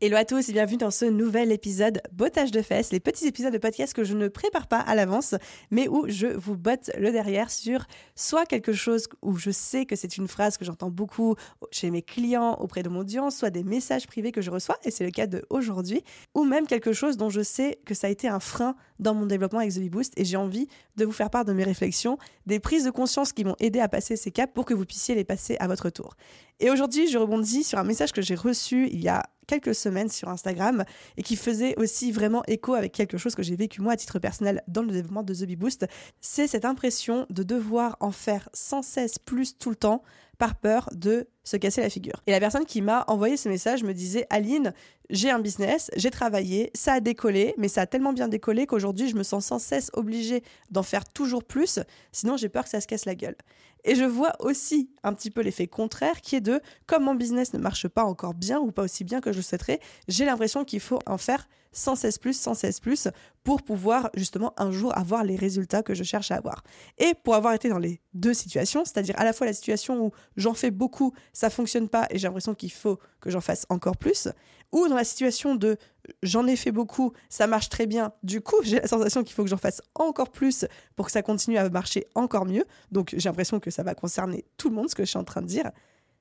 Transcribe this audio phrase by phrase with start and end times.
[0.00, 3.52] Hello à tous et bienvenue dans ce nouvel épisode Bottage de fesses, les petits épisodes
[3.52, 5.34] de podcast que je ne prépare pas à l'avance,
[5.72, 7.84] mais où je vous botte le derrière sur
[8.14, 11.34] soit quelque chose où je sais que c'est une phrase que j'entends beaucoup
[11.72, 14.92] chez mes clients, auprès de mon audience, soit des messages privés que je reçois, et
[14.92, 16.04] c'est le cas de aujourd'hui,
[16.36, 19.26] ou même quelque chose dont je sais que ça a été un frein dans mon
[19.26, 22.60] développement avec The Boost, et j'ai envie de vous faire part de mes réflexions, des
[22.60, 25.24] prises de conscience qui m'ont aidé à passer ces caps pour que vous puissiez les
[25.24, 26.14] passer à votre tour.
[26.60, 30.08] Et aujourd'hui, je rebondis sur un message que j'ai reçu il y a quelques semaines
[30.08, 30.84] sur Instagram
[31.16, 34.18] et qui faisait aussi vraiment écho avec quelque chose que j'ai vécu moi à titre
[34.18, 35.86] personnel dans le développement de The Bee Boost.
[36.20, 40.02] C'est cette impression de devoir en faire sans cesse plus tout le temps
[40.38, 42.22] par peur de se casser la figure.
[42.26, 44.72] Et la personne qui m'a envoyé ce message me disait Aline,
[45.10, 49.08] j'ai un business, j'ai travaillé, ça a décollé, mais ça a tellement bien décollé qu'aujourd'hui
[49.08, 51.80] je me sens sans cesse obligée d'en faire toujours plus,
[52.12, 53.36] sinon j'ai peur que ça se casse la gueule.
[53.84, 57.52] Et je vois aussi un petit peu l'effet contraire qui est de, comme mon business
[57.52, 60.64] ne marche pas encore bien ou pas aussi bien que je le souhaiterais, j'ai l'impression
[60.64, 63.08] qu'il faut en faire sans cesse plus, sans cesse plus,
[63.44, 66.62] pour pouvoir justement un jour avoir les résultats que je cherche à avoir.
[66.98, 70.10] Et pour avoir été dans les deux situations, c'est-à-dire à la fois la situation où
[70.36, 73.96] j'en fais beaucoup, ça fonctionne pas et j'ai l'impression qu'il faut que j'en fasse encore
[73.96, 74.28] plus,
[74.72, 75.76] ou dans la situation de
[76.22, 79.44] j'en ai fait beaucoup, ça marche très bien, du coup j'ai la sensation qu'il faut
[79.44, 83.28] que j'en fasse encore plus pour que ça continue à marcher encore mieux, donc j'ai
[83.28, 85.46] l'impression que ça va concerner tout le monde ce que je suis en train de
[85.46, 85.70] dire,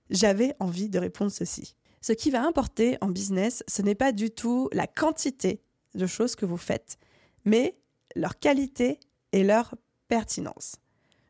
[0.09, 1.75] j'avais envie de répondre ceci.
[2.01, 5.61] Ce qui va importer en business, ce n'est pas du tout la quantité
[5.95, 6.97] de choses que vous faites,
[7.45, 7.77] mais
[8.15, 8.99] leur qualité
[9.31, 9.75] et leur
[10.07, 10.75] pertinence.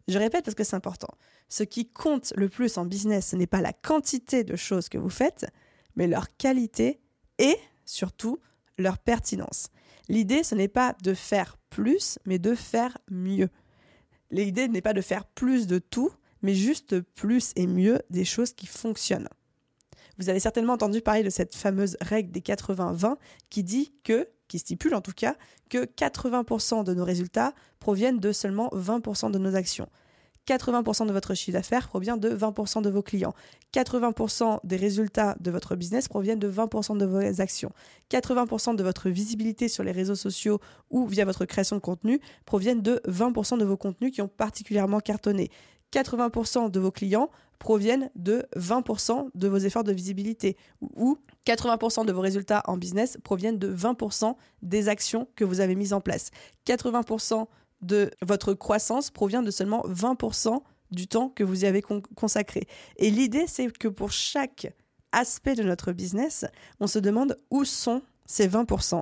[0.08, 1.10] Je répète parce que c'est important.
[1.50, 4.98] Ce qui compte le plus en business, ce n'est pas la quantité de choses que
[4.98, 5.46] vous faites,
[5.96, 7.00] mais leur qualité
[7.40, 8.40] et surtout
[8.78, 9.70] leur pertinence.
[10.10, 13.50] L'idée, ce n'est pas de faire plus, mais de faire mieux.
[14.32, 16.12] L'idée n'est pas de faire plus de tout,
[16.42, 19.30] mais juste plus et mieux des choses qui fonctionnent.
[20.18, 23.16] Vous avez certainement entendu parler de cette fameuse règle des 80-20
[23.50, 25.36] qui dit que, qui stipule en tout cas,
[25.70, 29.90] que 80% de nos résultats proviennent de seulement 20% de nos actions.
[30.48, 33.34] 80% de votre chiffre d'affaires provient de 20% de vos clients.
[33.74, 37.72] 80% des résultats de votre business proviennent de 20% de vos actions.
[38.10, 42.82] 80% de votre visibilité sur les réseaux sociaux ou via votre création de contenu proviennent
[42.82, 45.50] de 20% de vos contenus qui ont particulièrement cartonné.
[45.94, 50.58] 80% de vos clients proviennent de 20% de vos efforts de visibilité
[50.96, 55.76] ou 80% de vos résultats en business proviennent de 20% des actions que vous avez
[55.76, 56.30] mises en place.
[56.68, 57.48] 80%
[57.82, 60.62] de votre croissance provient de seulement 20%
[60.92, 62.68] du temps que vous y avez consacré.
[62.98, 64.74] Et l'idée, c'est que pour chaque
[65.12, 66.46] aspect de notre business,
[66.80, 69.02] on se demande où sont ces 20%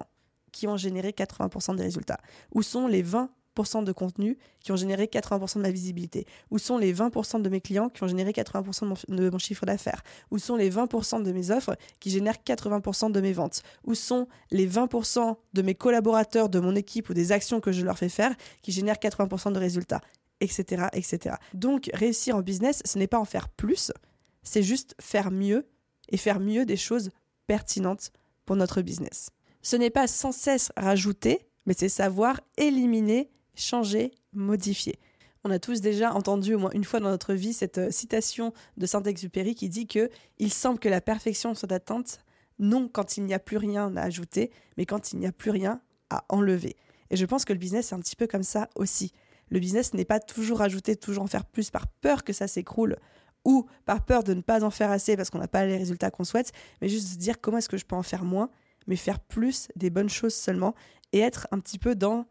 [0.51, 2.19] qui ont généré 80% des résultats.
[2.53, 6.77] Où sont les 20 de contenu qui ont généré 80% de ma visibilité Où sont
[6.77, 10.03] les 20% de mes clients qui ont généré 80% de mon, chiffre d'affaires?
[10.29, 13.63] Où sont les 20% de mes offres qui génèrent 80% de mes ventes?
[13.85, 17.83] Où sont les 20% de mes collaborateurs, de mon équipe ou des actions que je
[17.85, 20.01] leur fais faire qui génèrent 80% de résultats?
[20.41, 20.87] Etc.
[20.91, 21.35] etc.
[21.53, 23.93] Donc réussir en business, ce n'est pas en faire plus,
[24.43, 25.65] c'est juste faire mieux
[26.09, 27.09] et faire mieux des choses
[27.47, 28.11] pertinentes
[28.45, 29.29] pour notre business.
[29.61, 34.99] Ce n'est pas sans cesse rajouter, mais c'est savoir éliminer changer, modifier.
[35.43, 38.51] On a tous déjà entendu au moins une fois dans notre vie cette euh, citation
[38.77, 42.19] de Saint-Exupéry qui dit que il semble que la perfection soit atteinte
[42.57, 45.51] non quand il n'y a plus rien à ajouter, mais quand il n'y a plus
[45.51, 46.75] rien à enlever.
[47.11, 49.11] Et je pense que le business est un petit peu comme ça aussi.
[49.49, 52.95] Le business n'est pas toujours ajouter, toujours en faire plus par peur que ça s'écroule
[53.43, 56.09] ou par peur de ne pas en faire assez parce qu'on n'a pas les résultats
[56.09, 58.49] qu'on souhaite, mais juste se dire comment est-ce que je peux en faire moins,
[58.87, 60.73] mais faire plus des bonnes choses seulement
[61.13, 62.25] et être un petit peu dans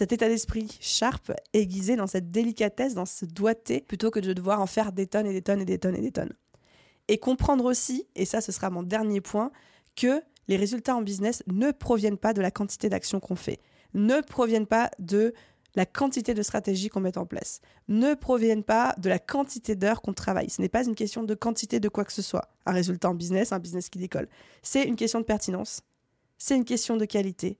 [0.00, 4.62] cet état d'esprit sharp, aiguisé dans cette délicatesse, dans ce doigté, plutôt que de devoir
[4.62, 6.32] en faire des tonnes et des tonnes et des tonnes et des tonnes.
[7.08, 9.52] Et comprendre aussi, et ça ce sera mon dernier point,
[9.96, 13.60] que les résultats en business ne proviennent pas de la quantité d'actions qu'on fait,
[13.92, 15.34] ne proviennent pas de
[15.74, 20.00] la quantité de stratégies qu'on met en place, ne proviennent pas de la quantité d'heures
[20.00, 20.48] qu'on travaille.
[20.48, 22.48] Ce n'est pas une question de quantité de quoi que ce soit.
[22.64, 24.30] Un résultat en business, un business qui décolle.
[24.62, 25.82] C'est une question de pertinence,
[26.38, 27.58] c'est une question de qualité,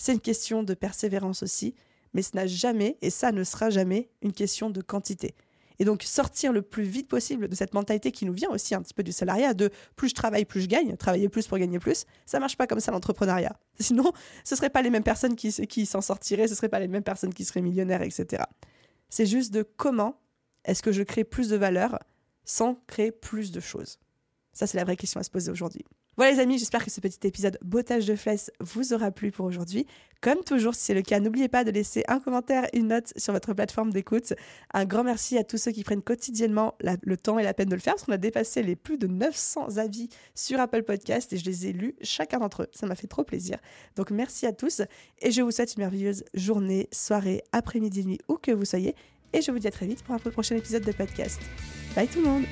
[0.00, 1.74] c'est une question de persévérance aussi,
[2.14, 5.34] mais ce n'a jamais, et ça ne sera jamais, une question de quantité.
[5.78, 8.80] Et donc sortir le plus vite possible de cette mentalité qui nous vient aussi un
[8.80, 11.78] petit peu du salariat, de plus je travaille, plus je gagne, travailler plus pour gagner
[11.78, 12.06] plus.
[12.24, 13.58] Ça marche pas comme ça l'entrepreneuriat.
[13.78, 14.12] Sinon,
[14.42, 17.02] ce seraient pas les mêmes personnes qui, qui s'en sortiraient, ce seraient pas les mêmes
[17.02, 18.44] personnes qui seraient millionnaires, etc.
[19.10, 20.18] C'est juste de comment
[20.64, 21.98] est-ce que je crée plus de valeur
[22.46, 23.98] sans créer plus de choses.
[24.54, 25.84] Ça, c'est la vraie question à se poser aujourd'hui.
[26.20, 29.46] Voilà les amis, j'espère que ce petit épisode bottage de fesses vous aura plu pour
[29.46, 29.86] aujourd'hui.
[30.20, 33.32] Comme toujours, si c'est le cas, n'oubliez pas de laisser un commentaire, une note sur
[33.32, 34.34] votre plateforme d'écoute.
[34.74, 37.74] Un grand merci à tous ceux qui prennent quotidiennement le temps et la peine de
[37.74, 41.38] le faire, parce qu'on a dépassé les plus de 900 avis sur Apple Podcast et
[41.38, 42.68] je les ai lus chacun d'entre eux.
[42.72, 43.56] Ça m'a fait trop plaisir.
[43.96, 44.82] Donc merci à tous
[45.22, 48.94] et je vous souhaite une merveilleuse journée, soirée, après-midi, nuit, où que vous soyez.
[49.32, 51.40] Et je vous dis à très vite pour un prochain épisode de podcast.
[51.96, 52.44] Bye tout le monde